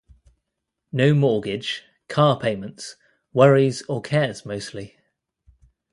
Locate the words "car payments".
2.07-2.95